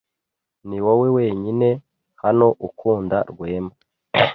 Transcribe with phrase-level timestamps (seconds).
[0.67, 1.69] Niwowe wenyine
[2.23, 3.73] hano ukunda Rwema.